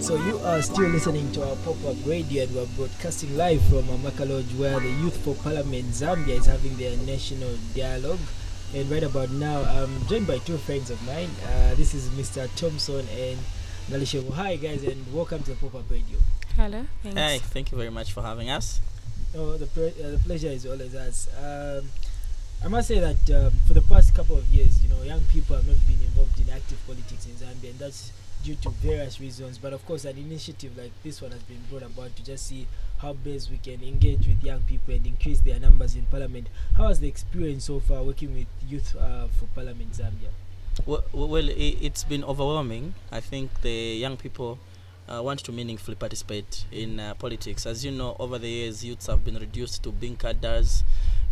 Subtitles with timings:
[0.00, 4.28] So you are still listening to our pop-up radio and we're broadcasting live from Amaka
[4.28, 8.20] Lodge where the Youth for Parliament Zambia is having their national dialogue.
[8.74, 11.28] And right about now, I'm joined by two friends of mine.
[11.44, 12.48] Uh, this is Mr.
[12.56, 13.38] Thompson and
[13.90, 14.32] Nalishebo.
[14.32, 16.18] Hi guys and welcome to the pop-up radio.
[16.56, 16.86] Hello.
[17.02, 17.18] Thanks.
[17.18, 18.80] Hey, thank you very much for having us.
[19.36, 21.28] Oh, the, pre- uh, the pleasure is always ours.
[21.36, 21.88] Um,
[22.64, 25.54] I must say that um, for the past couple of years, you know, young people
[25.54, 28.10] have not been involved in active politics in Zambia, and that's
[28.42, 29.58] due to various reasons.
[29.58, 32.66] But of course, an initiative like this one has been brought about to just see
[32.98, 36.48] how best we can engage with young people and increase their numbers in Parliament.
[36.76, 40.30] How has the experience so far working with Youth uh, for Parliament Zambia?
[40.84, 42.94] Well, well, it's been overwhelming.
[43.12, 44.58] I think the young people
[45.08, 47.66] uh, want to meaningfully participate in uh, politics.
[47.66, 50.84] As you know, over the years, youths have been reduced to being cadres,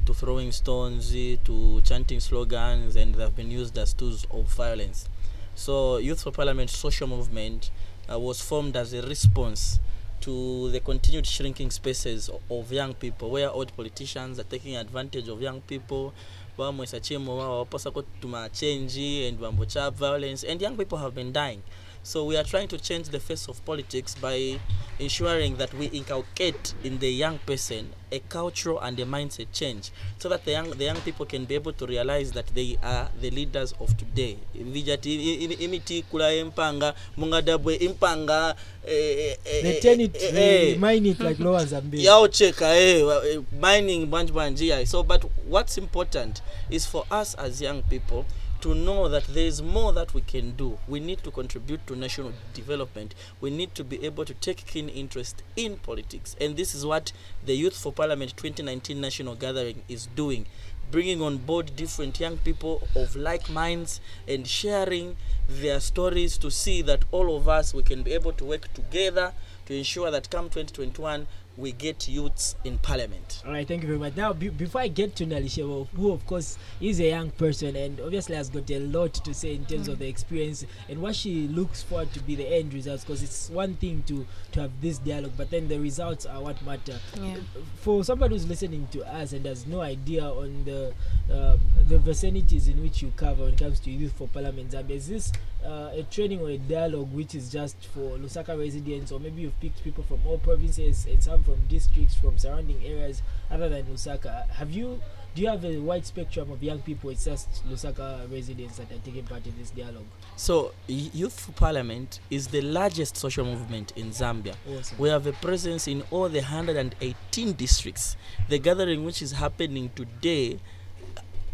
[0.06, 5.08] to throwing stones, to chanting slogans, and they have been used as tools of violence.
[5.54, 7.70] So, Youth for Parliament social movement
[8.10, 9.80] uh, was formed as a response
[10.20, 15.42] to the continued shrinking spaces of young people, where old politicians are taking advantage of
[15.42, 16.12] young people.
[16.58, 17.90] bamwesa chemo wao waposa
[18.20, 21.62] tuma change and vambocha violence and young people have been dying
[22.06, 24.60] so we are trying to change the face of politics by
[25.00, 30.28] ensuring that we inculcate in the young person a cultural and a mindset change so
[30.28, 33.28] that the young the young people can be able to realize that they are the
[33.30, 34.38] leaders of today.
[34.54, 38.54] Vijati imiti kula empanga mungadabwe impanga
[38.86, 42.04] eh, eh, They eh, turn it, eh, mine it like Lower Zambia.
[42.04, 46.40] yaocheka eh, wa- eh, mining banji so but what's important
[46.70, 48.24] is for us as young people
[48.60, 50.78] to know that there is more that we can do.
[50.88, 53.14] We need to contribute to national development.
[53.40, 56.36] We need to be able to take keen interest in politics.
[56.40, 57.12] And this is what
[57.44, 60.46] the youth for parliament 2019 national gathering is doing
[60.90, 65.16] bringing on board different young people of like minds and sharing
[65.48, 69.32] their stories to see that all of us we can be able to work together
[69.66, 73.98] to ensure that come 2021 we get youths in parliament All right, thank you very
[73.98, 74.16] much.
[74.16, 77.98] Now, be- before I get to Nalishebo, who of course is a young person and
[78.00, 81.48] obviously has got a lot to say in terms of the experience and what she
[81.48, 84.98] looks forward to be the end results, because it's one thing to to have this
[84.98, 86.98] dialogue, but then the results are what matter.
[87.20, 87.36] Yeah.
[87.80, 90.92] For somebody who's listening to us and has no idea on the
[91.32, 91.56] uh,
[91.88, 95.08] the vicinities in which you cover when it comes to youth for Parliament Zambia, is
[95.08, 95.32] this
[95.66, 99.58] uh, a training or a dialogue which is just for Lusaka residents, or maybe you've
[99.60, 104.48] picked people from all provinces and some from districts from surrounding areas other than Lusaka?
[104.50, 105.00] Have you
[105.34, 107.10] do you have a wide spectrum of young people?
[107.10, 110.06] It's just Lusaka residents that are taking part in this dialogue.
[110.36, 114.98] so youth parliament is the largest social movement in zambia Awesome.
[114.98, 118.16] we have a presence in all the 118 districts
[118.48, 120.58] the gathering which is happening today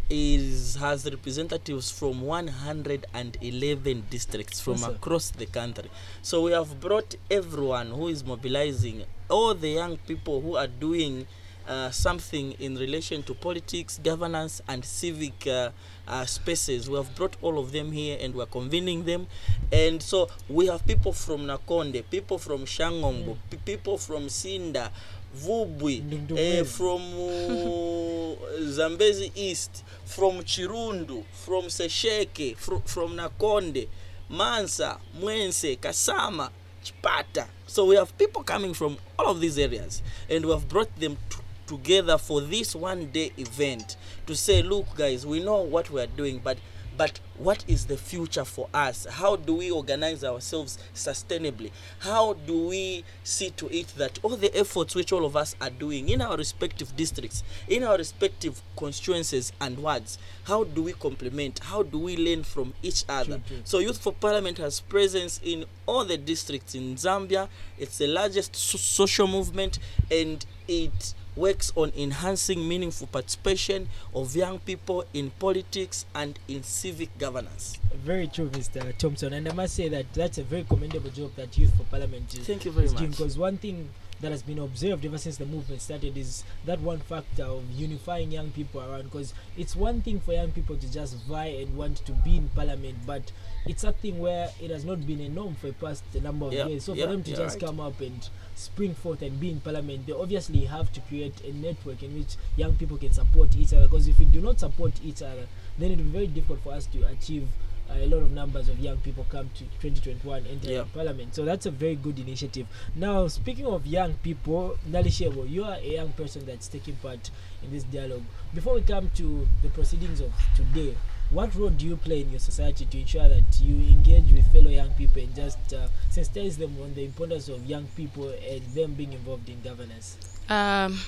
[0.09, 5.89] is has representatives from 111 districts from yes, across the country.
[6.21, 11.25] So we have brought everyone who is mobilizing all the young people who are doing
[11.67, 15.69] uh, something in relation to politics governance and civic uh,
[16.07, 16.89] uh, spaces.
[16.89, 19.27] We have brought all of them here and we're convening them.
[19.71, 24.91] And so we have people from nakonde people from shangombo pe- people from sinda
[25.35, 28.35] vubwi Ndundu eh, from uh,
[28.69, 33.87] zambezi east from chirundu from sesheke fro, from nakonde
[34.29, 36.51] mansa mwense kasama
[36.83, 40.99] chipata so we have people coming from all of these areas and we have brought
[40.99, 45.89] them to together for this one day event to say look guys we know what
[45.89, 46.57] we are doing but
[46.97, 49.07] but what is the future for us?
[49.09, 51.71] How do we organize ourselves sustainably?
[51.99, 55.71] How do we see to it that all the efforts which all of us are
[55.71, 61.59] doing in our respective districts in our respective constituencies and wards how do we complement?
[61.59, 63.41] How do we learn from each other?
[63.47, 63.61] true.
[63.63, 67.47] so youth for parliament has presence in all the districts in zambia.
[67.77, 69.79] It's the largest so- social movement
[70.11, 77.15] and it works on enhancing meaningful participation of young people in politics and in civic
[77.17, 78.95] governance Very true, Mr.
[78.97, 82.33] Thompson, and I must say that that's a very commendable job that Youth for Parliament
[82.33, 83.89] is, thank you very is doing much because one thing
[84.21, 88.31] that has been observed ever since the movement started is that one factor of unifying
[88.31, 91.97] young people around because it's one thing for young people to just vie and want
[92.05, 93.31] to be in parliament but
[93.65, 96.53] it's a thing where it has not been a norm for the past number of
[96.53, 97.65] Yeah, years so yeah, for them to just right.
[97.67, 101.51] come up and spring forth and be in parliament they obviously have to create a
[101.53, 104.93] network in which young people can support each other because if we do not support
[105.03, 105.47] each other
[105.77, 107.47] then it will be very difficult for us to achieve
[107.89, 110.83] uh, a lot of numbers of young people come to 2021 entering Yeah.
[110.93, 111.35] parliament.
[111.35, 112.65] So that's a very good initiative.
[112.95, 117.29] Now speaking of young people nalishebo you are a young person that's taking part
[117.61, 118.23] in this dialogue.
[118.53, 120.95] Before we come to the proceedings of today
[121.33, 124.69] what role do you play in your society to ensure that you engage with fellow
[124.69, 128.93] young people and just uh, sensitize them on the importance of young people and them
[128.93, 130.39] being involved in governance?
[130.47, 130.99] Um,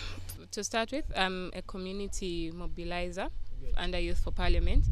[0.51, 3.29] to start with, I'm a community mobilizer
[3.61, 3.73] Good.
[3.77, 4.85] under Youth for Parliament,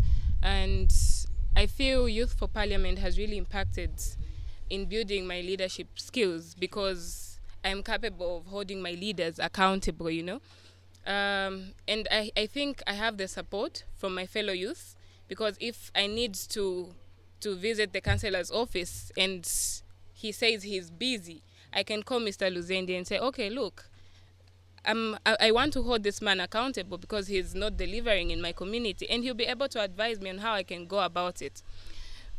[0.43, 0.93] and
[1.55, 3.89] I feel Youth for Parliament has really impacted
[4.69, 10.41] in building my leadership skills because I'm capable of holding my leaders accountable, you know.
[11.07, 14.95] Um, and I, I think I have the support from my fellow youth
[15.27, 16.93] because if I need to
[17.41, 19.49] to visit the councillor's office and
[20.13, 21.43] he says he's busy,
[21.73, 22.49] I can call Mr.
[22.49, 23.89] Luzendi and say, okay, look,
[24.85, 29.09] I, I want to hold this man accountable because he's not delivering in my community,
[29.09, 31.61] and he'll be able to advise me on how I can go about it.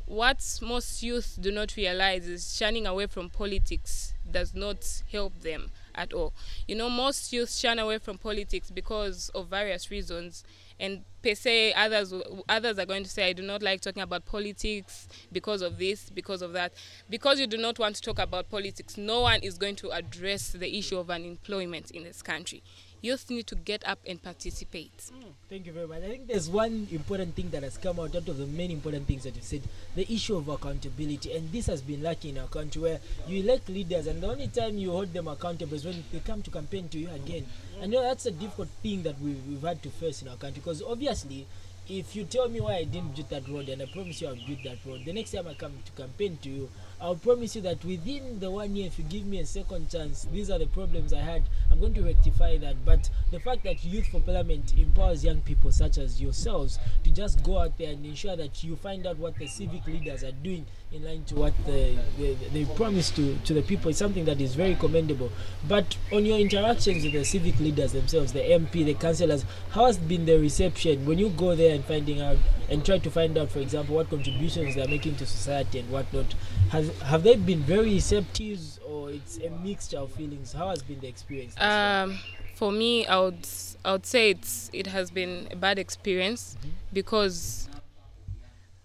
[0.07, 5.71] What most youth do not realize is shunning away from politics does not help them
[5.95, 6.35] at all.
[6.69, 10.45] You know, most youth shun away from politics because of various reasons,
[10.79, 12.13] and per se, others
[12.49, 16.11] others are going to say, "I do not like talking about politics because of this,
[16.11, 16.75] because of that."
[17.09, 20.53] Because you do not want to talk about politics, no one is going to address
[20.53, 22.63] the issue of unemployment in this country.
[23.05, 24.97] Youth need to get up and participate.
[24.97, 25.99] Mm, thank you very much.
[26.03, 29.07] I think there's one important thing that has come out out of the many important
[29.07, 29.61] things that you said
[29.95, 31.31] the issue of accountability.
[31.37, 34.49] And this has been lacking in our country where you elect leaders, and the only
[34.49, 37.45] time you hold them accountable is when they come to campaign to you again.
[37.83, 40.37] And you know that's a difficult thing that we, we've had to face in our
[40.37, 41.47] country because obviously,
[41.87, 44.35] if you tell me why I didn't build that road and I promise you I'll
[44.47, 46.71] build that road, the next time I come to campaign to you,
[47.01, 50.27] I'll promise you that within the one year, if you give me a second chance,
[50.33, 51.43] these are the problems I had.
[51.71, 52.85] I'm going to rectify that.
[52.85, 57.43] But the fact that Youth for Parliament empowers young people such as yourselves to just
[57.43, 60.67] go out there and ensure that you find out what the civic leaders are doing
[60.93, 64.41] in line to what the, the, they promise to, to the people is something that
[64.41, 65.31] is very commendable.
[65.67, 69.99] But on your interactions with the civic leaders themselves, the MP, the councillors, how has
[69.99, 72.37] been the reception when you go there and finding out
[72.71, 76.35] and try to find out, for example, what contributions they're making to society and whatnot?
[76.71, 80.53] Has, have they been very receptive or it's a mixture of feelings?
[80.53, 81.55] How has been the experience?
[81.61, 82.19] Um,
[82.55, 83.47] for me, I would
[83.85, 86.57] I would say it's it has been a bad experience
[86.93, 87.69] because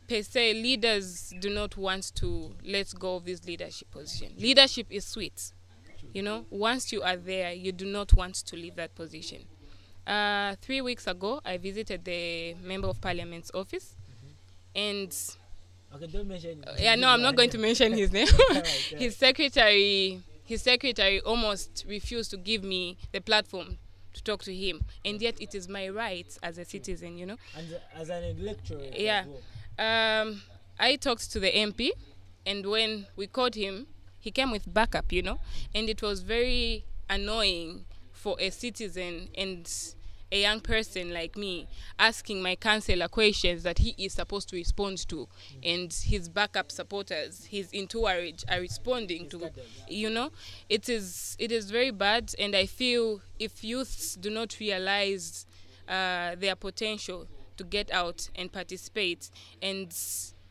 [0.07, 4.33] per se leaders do not want to let go of this leadership position.
[4.37, 5.53] Leadership is sweet,
[6.13, 6.45] you know.
[6.49, 9.45] Once you are there, you do not want to leave that position.
[10.07, 13.95] Uh, three weeks ago, I visited the member of parliament's office,
[14.75, 15.15] and
[15.95, 16.63] okay, don't mention.
[16.67, 18.27] uh, yeah, no, I'm not going to mention his name.
[18.97, 23.77] His secretary, his secretary almost refused to give me the platform
[24.13, 27.37] to talk to him, and yet it is my right as a citizen, you know.
[27.57, 29.25] And as an electorate, Yeah.
[29.77, 30.41] Um,
[30.79, 31.91] I talked to the MP,
[32.45, 33.87] and when we called him,
[34.19, 35.39] he came with backup, you know,
[35.75, 39.69] and it was very annoying for a citizen and
[40.31, 41.67] a young person like me
[41.97, 45.27] asking my councillor questions that he is supposed to respond to,
[45.63, 49.49] and his backup supporters, his entourage, are responding to.
[49.87, 50.31] You know,
[50.69, 55.45] it is it is very bad, and I feel if youths do not realize
[55.87, 57.27] uh, their potential
[57.57, 59.29] to get out and participate
[59.61, 59.93] and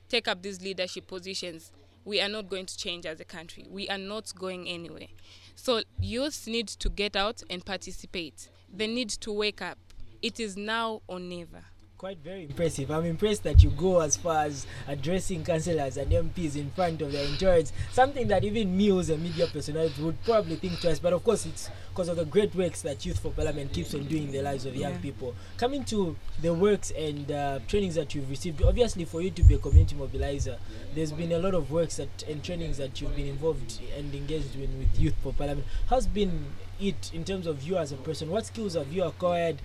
[0.09, 1.71] take up these leadership positions,
[2.05, 3.67] we are not going to change as a country.
[3.71, 5.09] We are not going anywhere.
[5.55, 8.49] So youths need to get out and participate.
[8.73, 9.79] They need to wake up.
[10.23, 11.65] It is now or never.
[11.97, 12.93] quite very impressive.
[12.93, 17.11] I'm impressed that you go as far as addressing councillors and MPs in front of
[17.11, 17.73] their insurance.
[17.91, 21.01] Something that even me, as a media personality, would probably think twice.
[21.01, 24.05] But of course, it's because of the great works that Youth for Parliament keeps on
[24.05, 24.99] doing in the lives of young Yeah.
[25.01, 25.35] people.
[25.57, 29.55] Coming to the works and uh, trainings that you've received, obviously, for you to be
[29.55, 30.57] a community mobilizer,
[30.95, 34.55] there's been a lot of works that and trainings that you've been involved and engaged
[34.55, 35.67] in with Youth for Parliament.
[35.89, 36.47] How's been
[36.81, 38.31] it in terms of you as a person?
[38.31, 39.61] What skills have you acquired?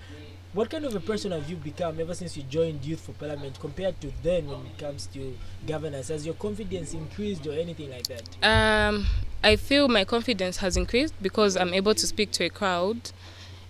[0.52, 3.58] What kind of a person have you become ever since you joined Youth for Parliament
[3.58, 6.08] compared to then when it comes to governance?
[6.08, 8.22] Has your confidence increased or anything like that?
[8.44, 9.06] Um,
[9.42, 13.10] I feel my confidence has increased because I'm able to speak to a crowd,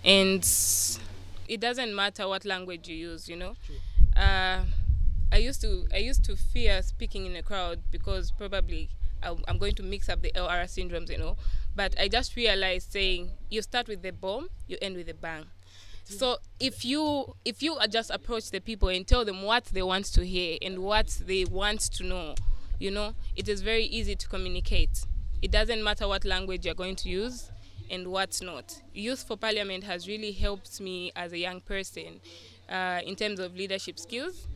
[0.03, 0.47] and
[1.47, 3.27] it doesn't matter what language you use.
[3.27, 3.55] You know,
[4.15, 4.59] uh,
[5.31, 8.89] I used to I used to fear speaking in a crowd because probably
[9.47, 11.35] I'm going to mix up the LR syndromes, you know.
[11.75, 15.45] But I just realized saying you start with the bomb, you end with a bang.
[16.05, 20.05] So if you if you just approach the people and tell them what they want
[20.13, 22.35] to hear and what they want to know,
[22.79, 25.05] you know, it is very easy to communicate.
[25.41, 27.51] It doesn't matter what language you're going to use
[27.89, 28.81] and what's not.
[28.93, 32.19] Youth for Parliament has really helped me as a young person
[32.69, 34.47] uh, in terms of leadership skills.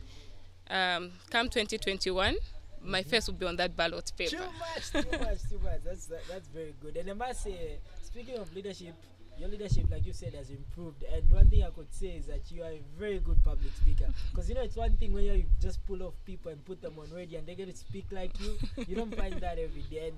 [0.68, 2.36] Um, come 2021,
[2.82, 4.30] my face will be on that ballot paper.
[4.36, 5.80] Too much, too much, too much.
[5.84, 6.96] That's that, that's very good.
[6.96, 8.94] And I must say, speaking of leadership,
[9.38, 11.02] your leadership, like you said, has improved.
[11.14, 14.06] And one thing I could say is that you are a very good public speaker.
[14.30, 16.94] Because you know, it's one thing when you just pull off people and put them
[16.98, 18.56] on radio and they get to speak like you.
[18.86, 20.08] You don't find that every day.
[20.08, 20.16] And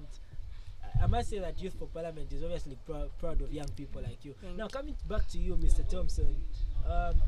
[1.00, 4.24] I- must say that Youth for Parliament is obviously prou- proud of young people like
[4.24, 4.34] you.
[4.40, 5.88] Thank now, coming back to you, Mr.
[5.88, 6.36] Thompson.
[6.86, 7.22] Um,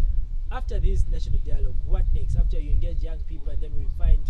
[0.51, 2.37] after this national dialogue, what next?
[2.37, 4.21] After you engage young people, and then we find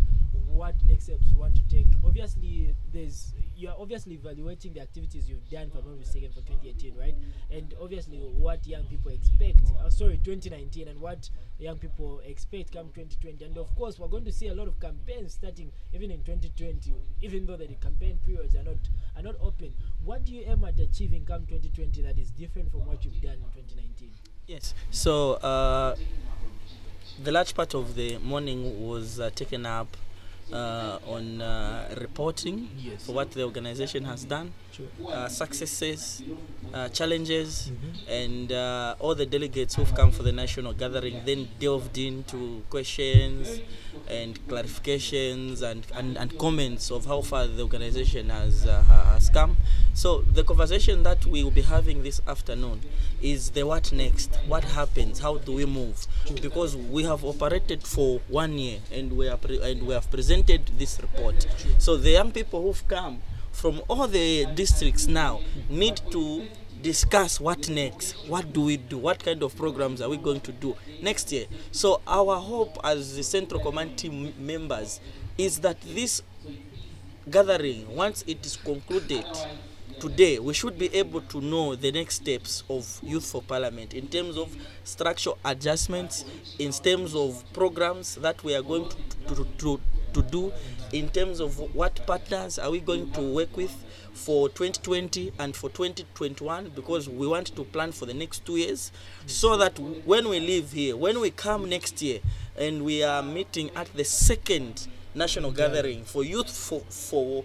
[0.46, 1.86] what next steps you want to take.
[2.04, 7.14] Obviously, there's you are obviously evaluating the activities you've done, if I'm for 2018, right?
[7.50, 9.58] And obviously, what young people expect.
[9.80, 13.44] Uh, sorry, 2019, and what young people expect come 2020.
[13.44, 16.92] And of course, we're going to see a lot of campaigns starting even in 2020,
[17.22, 18.76] even though the campaign periods are not
[19.16, 19.72] are not open.
[20.04, 23.34] What do you aim at achieving come 2020 that is different from what you've done
[23.34, 24.10] in 2019?
[24.46, 24.74] Yes.
[24.90, 25.94] So uh,
[27.22, 29.96] the large part of the morning was uh, taken up
[30.52, 33.06] uh, on uh, reporting Yes.
[33.06, 34.86] for what the organization has done, Sure.
[35.10, 36.22] uh, successes,
[36.74, 38.08] uh, challenges, Mhm.
[38.08, 43.60] and uh, all the delegates who've come for the national gathering then delved into questions
[44.08, 49.56] and clarifications and, and, and comments of how far the organization has, uh, has come.
[49.94, 52.80] So the conversation that we will be having this afternoon
[53.22, 56.06] is the what next, what happens, how do we move?
[56.42, 60.33] Because we have operated for one year and we are pre- and we have presented
[60.42, 61.46] this report.
[61.78, 63.20] So the young people who've come
[63.52, 66.46] from all the districts now need to
[66.82, 70.52] discuss what next what do we do what kind of programs are we going to
[70.52, 75.00] do next year so our hope as the central command team members
[75.38, 76.22] is that this
[77.30, 79.24] gathering once it is concluded
[79.98, 84.06] today we should be able to know the next steps of youth for parliament in
[84.06, 86.24] terms of structural adjustments
[86.58, 88.86] in terms of programs that we are going
[89.26, 89.80] to, to, to,
[90.14, 90.52] to do
[90.92, 93.72] in terms of what partners are we going to work with
[94.12, 98.92] for 2020 and for 2021 because we want to plan for the next two years
[99.26, 102.20] so that when we leave here when we come next year
[102.56, 107.44] and we are meeting at the second national gathering for youth for, for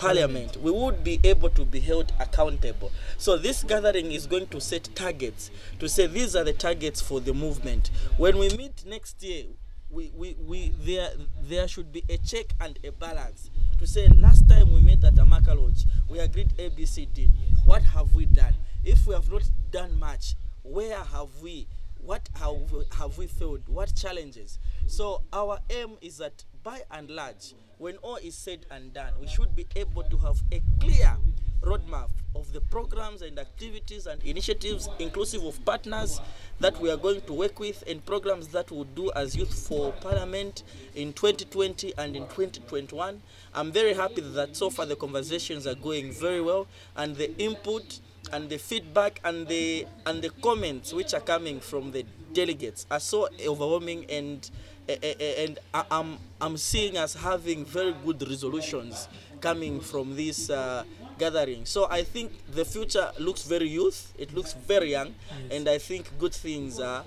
[0.00, 0.56] parliament.
[0.62, 2.90] we would be able to be held accountable.
[3.18, 7.20] So this gathering is going to set targets to say these are the targets for
[7.20, 7.90] the movement.
[8.16, 9.44] When we meet next year
[9.90, 11.10] we, we, we there
[11.42, 15.14] there should be a check and a balance to say last time we met at
[15.14, 17.28] Amaka Lodge we agreed ABCD
[17.64, 18.54] what have we done?
[18.84, 21.66] If we have not done much where have we
[22.02, 22.56] what have
[22.98, 23.68] have we failed?
[23.68, 24.58] What challenges?
[24.86, 29.26] So our aim is that by and large when all is said and done we
[29.26, 31.16] should be able to have a clear
[31.62, 36.20] roadmap of the programs and activities and initiatives inclusive of partners
[36.60, 39.92] that we are going to work with and programs that we'll do as youth for
[40.00, 40.62] parliament
[40.94, 43.20] in 2020 and in 2021
[43.54, 48.00] i'm very happy that so far the conversations are going very well and the input
[48.32, 53.00] and the feedback and the and the comments which are coming from the delegates are
[53.00, 54.50] so overwhelming and
[54.88, 55.58] eh, eh, eh, and
[55.90, 59.08] I'm I'm seeing us having very good resolutions
[59.40, 60.84] coming from this uh,
[61.24, 61.64] gathering.
[61.66, 64.12] So I think the future looks very youth.
[64.18, 65.14] It looks very young,
[65.50, 67.04] and I think good things are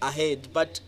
[0.00, 0.48] ahead.
[0.52, 0.80] But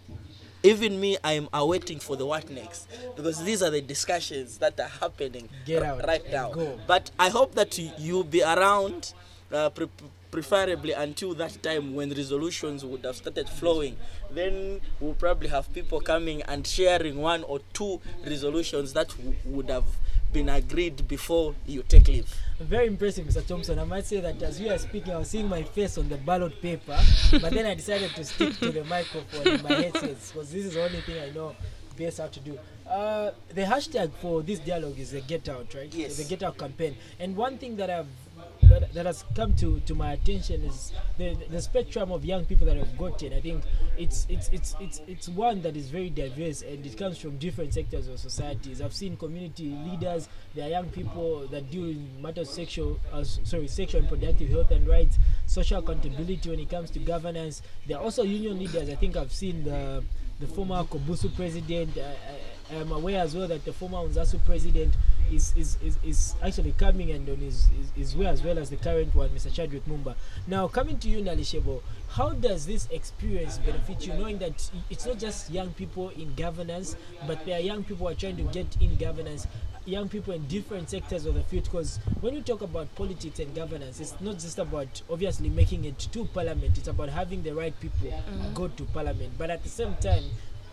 [0.62, 4.78] even me, I am awaiting for the what next because these are the discussions that
[4.80, 5.48] are happening
[5.82, 6.50] r- right now.
[6.50, 6.78] go.
[6.86, 9.12] But I hope that you'll be around,
[9.52, 9.88] uh, pre-
[10.30, 13.96] preferably until that time when resolutions would have started flowing.
[14.30, 19.70] Then we'll probably have people coming and sharing one or two resolutions that w- would
[19.70, 19.84] have
[20.32, 22.34] been agreed before you take leave.
[22.60, 23.46] Very impressive, Mr.
[23.46, 23.78] Thompson.
[23.78, 26.16] I might say that as you are speaking, I was seeing my face on the
[26.16, 26.98] ballot paper,
[27.40, 30.74] but then I decided to stick to the microphone in my headsets because this is
[30.74, 31.54] the only thing I know
[31.98, 32.58] best how to do.
[32.88, 35.92] Uh, the hashtag for this dialogue is the Get Out, right?
[35.92, 36.16] Yes.
[36.16, 36.96] The Get Out campaign.
[37.18, 38.06] And one thing that I've
[38.80, 42.66] that, that has come to, to my attention is the, the spectrum of young people
[42.66, 43.32] that I've gotten.
[43.32, 43.64] I think
[43.96, 47.74] it's it's it's it's it's one that is very diverse and it comes from different
[47.74, 48.80] sectors of societies.
[48.80, 50.28] I've seen community leaders.
[50.54, 54.70] There are young people that deal in matters sexual, uh, sorry, sexual and productive health
[54.70, 57.62] and rights, social accountability when it comes to governance.
[57.86, 58.88] There are also union leaders.
[58.88, 60.02] I think I've seen the
[60.40, 61.98] the former COBUSU president.
[61.98, 64.94] I, I am aware as well that the former Unzasu president
[65.32, 68.70] is, is, is, is actually coming and on his, his, his way as well as
[68.70, 69.52] the current one, Mr.
[69.52, 70.14] Chadwick Mumba.
[70.46, 75.18] Now, coming to you, Nalishebo, how does this experience benefit you, knowing that it's not
[75.18, 78.66] just young people in governance, but there are young people who are trying to get
[78.80, 79.46] in governance,
[79.84, 81.64] young people in different sectors of the field?
[81.64, 85.98] Because when you talk about politics and governance, it's not just about obviously making it
[85.98, 88.54] to parliament, it's about having the right people mm.
[88.54, 89.32] go to parliament.
[89.36, 90.24] But at the same time,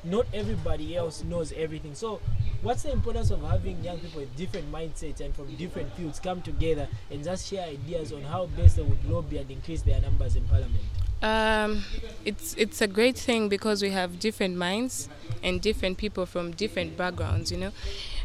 [0.06, 1.96] not everybody else knows everything.
[1.96, 2.22] So,
[2.62, 6.42] what's the importance of having young people with different mindsets and from different fields come
[6.42, 10.36] together and just share ideas on how best they would lobby and increase their numbers
[10.36, 10.84] in parliament?
[11.22, 11.84] Um,
[12.24, 15.10] it's it's a great thing because we have different minds
[15.42, 17.52] and different people from different backgrounds.
[17.52, 17.72] You know,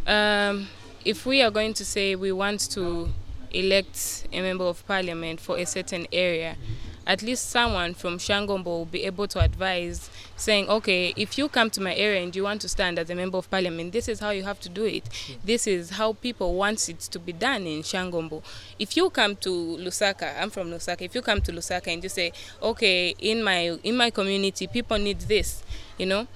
[0.07, 0.69] um,
[1.05, 3.09] if we are going to say we want to
[3.53, 6.57] elect a member of parliament for a certain area,
[7.07, 11.71] at least someone from Shangombo will be able to advise, saying, okay, if you come
[11.71, 14.21] to my area and you want to stand as a member of parliament, this is
[14.21, 15.09] how you have to do it.
[15.45, 18.42] This is how people want it to be done in Shangombo.
[18.78, 21.02] If you come to Lusaka, I'm from Lusaka.
[21.02, 24.99] If you come to Lusaka and you say, okay, in my in my community, people
[24.99, 25.62] need this,
[25.99, 26.26] you know,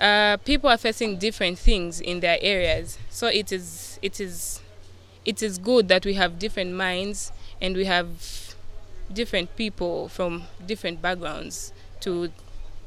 [0.00, 2.98] uh, people are facing different things in their areas.
[3.10, 4.60] So it is it is
[5.24, 8.45] it is good that we have different minds and we have
[9.12, 12.30] different people from different backgrounds to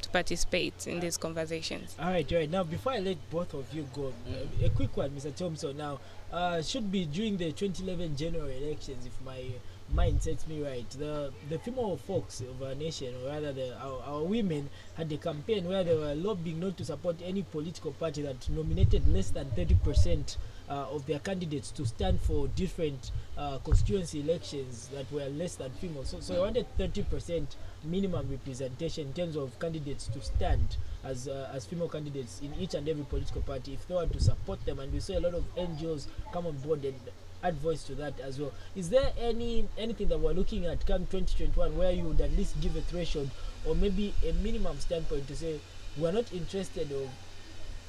[0.02, 1.94] to participate in these conversations.
[1.98, 2.50] All right, right.
[2.50, 5.34] Now, before I let both of you go, uh, a quick one, Mr.
[5.34, 5.76] Thompson.
[5.76, 6.00] Now,
[6.32, 9.44] uh, should be during the 2011 general elections, if my
[9.92, 10.88] mind sets me right.
[10.90, 15.16] The the female folks of our nation, or rather the our, our women, had a
[15.16, 19.50] campaign where they were lobbying not to support any political party that nominated less than
[19.50, 20.36] 30 percent
[20.70, 25.70] uh, of their candidates to stand for different uh, constituency elections that were less than
[25.72, 26.04] female.
[26.04, 27.46] So, so I wanted 30%
[27.84, 32.74] minimum representation in terms of candidates to stand as uh, as female candidates in each
[32.74, 34.78] and every political party if they want to support them.
[34.78, 36.94] And we saw a lot of NGOs come on board and
[37.42, 38.52] add voice to that as well.
[38.76, 42.60] Is there any anything that we're looking at come 2021 where you would at least
[42.60, 43.30] give a threshold
[43.66, 45.60] or maybe a minimum standpoint to say
[45.96, 47.08] we're not interested of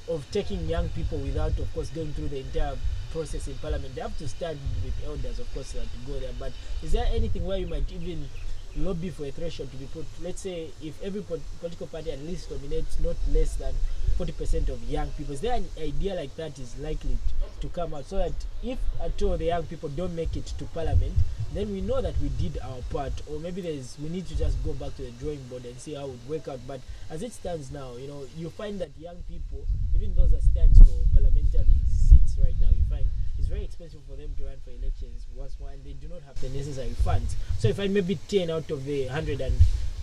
[0.08, 2.76] of taking young people without, of course, going through the entire
[3.12, 3.94] process in parliament.
[3.94, 6.32] They have to start with elders, of course, uh, go there.
[6.38, 8.28] But is there anything where you might even
[8.76, 10.06] lobby for a threshold to be put?
[10.20, 13.74] Let's say if every po- political party at least nominates not less than
[14.22, 17.18] 40% of young people, is there an idea like that is likely
[17.60, 20.64] to come out so that if at all the young people don't make it to
[20.66, 21.12] parliament,
[21.52, 24.62] then we know that we did our part, or maybe there's we need to just
[24.64, 26.60] go back to the drawing board and see how it work out.
[26.68, 30.42] But as it stands now, you know, you find that young people, even those that
[30.42, 33.06] stands for parliamentary seats right now, you find
[33.52, 36.40] very expensive for them to run for elections once more, and they do not have
[36.40, 37.36] the necessary funds.
[37.58, 39.54] So if I maybe 10 out of the 100 and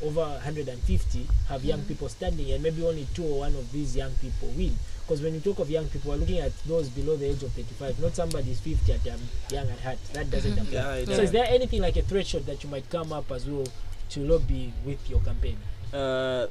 [0.04, 4.12] over 150 have young people standing, and maybe only two or one of these young
[4.22, 4.76] people win.
[5.02, 7.52] Because when you talk of young people, we're looking at those below the age of
[7.54, 9.20] 35, not somebody's 50 at um,
[9.50, 9.98] young at heart.
[10.14, 10.72] That doesn't apply.
[10.72, 13.48] Yeah, it So is there anything like a threshold that you might come up as
[13.48, 13.66] well
[14.12, 15.58] to lobby with your campaign?
[15.92, 16.46] Uh,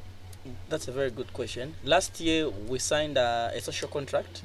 [0.69, 1.75] that's a very good question.
[1.83, 4.41] Last year we signed a, a social contract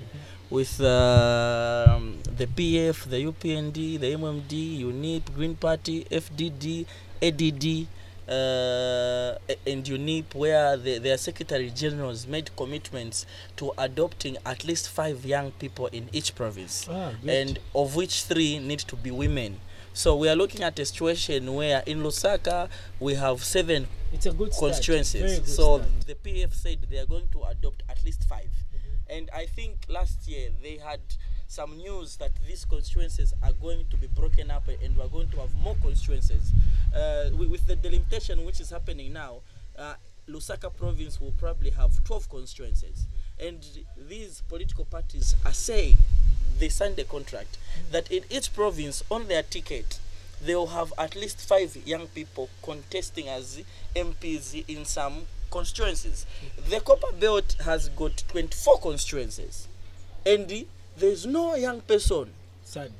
[0.50, 6.86] with um, the PF, the UPND, the MMD, UNIP, Green Party, FDD,
[7.22, 7.86] ADD,
[8.28, 13.26] uh, and UNIP, where the, their secretary generals made commitments
[13.56, 18.58] to adopting at least five young people in each province Ah, and of which three
[18.58, 19.60] need to be women.
[19.96, 24.32] So we are looking at a situation where in Lusaka we have seven it's a
[24.32, 24.50] good.
[24.50, 25.38] Constituencies.
[25.38, 26.06] good So start.
[26.06, 28.44] the PF said they are going to adopt at least 5
[29.08, 30.98] And I think last year they had
[31.46, 35.36] some news that these constituencies are going to be broken up and we're going to
[35.36, 36.50] have more constituencies.
[36.92, 39.42] Uh, with the delimitation which is happening now,
[39.78, 39.94] uh,
[40.28, 43.06] Lusaka province will probably have 12 constituencies.
[43.38, 43.64] And
[43.96, 45.98] these political parties are saying,
[46.58, 47.58] they signed a contract,
[47.90, 49.98] that in each province on their ticket,
[50.44, 53.62] they will have at least five young people contesting as
[53.96, 56.26] MPs in some constituencies.
[56.68, 59.68] The Copperbelt has got 24 constituencies,
[60.26, 62.30] and there's no young person.
[62.64, 62.92] Sad.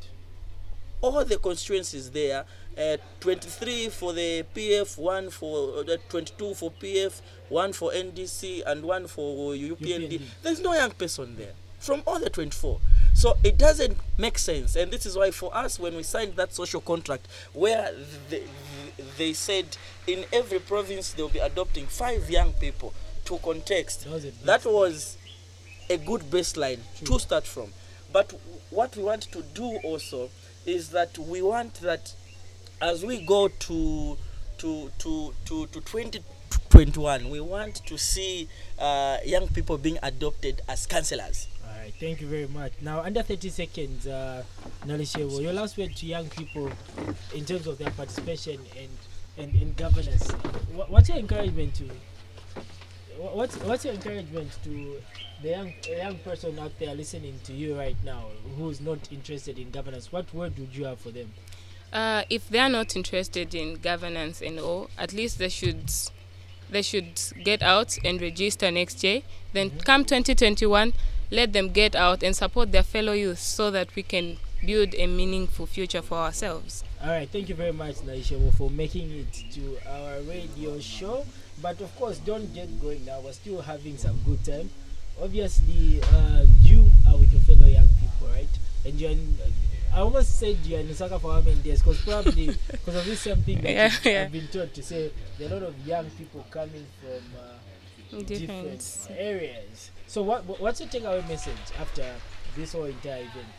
[1.00, 2.44] All the constituencies there,
[2.78, 8.82] uh, 23 for the PF, one for uh, 22 for PF, one for NDC, and
[8.84, 9.76] one for UPND.
[9.78, 10.20] UPND.
[10.42, 12.80] There's no young person there from all the 24.
[13.14, 16.52] So it doesn't make sense, and this is why for us, when we signed that
[16.52, 17.90] social contract, where
[18.28, 18.42] they,
[19.16, 22.92] they said in every province they'll be adopting five young people
[23.26, 24.74] to context, That was a big that start.
[24.74, 25.16] was
[25.88, 27.06] a good baseline True.
[27.06, 27.72] to start from.
[28.12, 28.32] But
[28.70, 30.28] what we want to do also
[30.66, 32.12] is that we want that
[32.82, 34.16] as we go to
[34.58, 38.48] to to to, to 2021 we want to see
[38.78, 41.48] uh, young people being adopted as councillors
[42.00, 42.72] Thank you very much.
[42.80, 44.42] Now, under 30 seconds, uh,
[44.84, 46.70] Nalishebo, your last word to young people
[47.34, 48.88] in terms of their participation and
[49.36, 50.30] and in governance.
[50.74, 51.84] Wha- What's your encouragement to?
[53.18, 55.00] What's what's your encouragement to
[55.42, 58.24] the young young person out there listening to you right now
[58.56, 60.10] who's not interested in governance?
[60.12, 61.32] What word would you have for them?
[61.92, 65.92] Uh, if they are not interested in governance and all, at least they should
[66.70, 69.22] they should get out and register next year.
[69.52, 70.92] Then come 2021,
[71.30, 75.06] let them get out and support their fellow youth so that we can build a
[75.06, 76.84] meaningful future for ourselves.
[77.02, 81.24] All right, thank you very much, Nalishebo, for making it to our radio show.
[81.60, 83.20] But of course, don't get going now.
[83.20, 84.70] We're still having some good time.
[85.22, 88.48] Obviously, uh, you are with your fellow young people, right?
[88.84, 89.36] And you're in,
[89.94, 91.80] I almost said you're in Lusaka for how many days?
[91.80, 94.22] Because probably because of this same thing that Yeah, yeah.
[94.24, 97.52] I've been told to say there are a lot of young people coming from uh,
[98.22, 99.20] different Different.
[99.20, 99.90] areas.
[100.06, 102.14] So, what what- what's your takeaway message after
[102.56, 103.54] this whole entire event?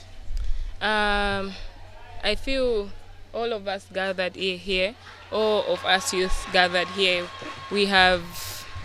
[0.82, 1.54] Um,
[2.24, 2.90] I feel
[3.34, 4.96] all of us gathered here, here,
[5.32, 7.28] all of us youth gathered here,
[7.72, 8.24] we have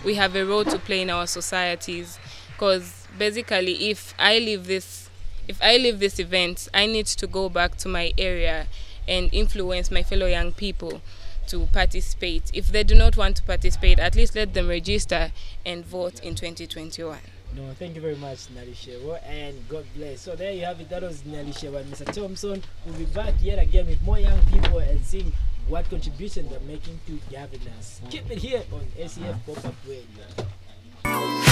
[0.03, 2.17] we have a role to play in our societies.
[2.53, 5.09] Because basically, if I leave this,
[5.47, 8.67] if I leave this event, I need to go back to my area
[9.07, 11.01] and influence my fellow young people
[11.47, 12.51] to participate.
[12.53, 15.31] If they do not want to participate, at least let them register
[15.65, 17.17] and vote in 2021.
[17.53, 20.21] No, thank you very much, Nalishebo, and God bless.
[20.21, 20.89] So there you have it.
[20.89, 22.05] That was Nalishebo and Mr.
[22.13, 22.63] Thompson.
[22.85, 25.33] We'll be back yet again with more young people and seeing
[25.67, 28.01] what contribution they're making to governance.
[28.09, 31.50] Keep it here on ACF Pop Up Radio.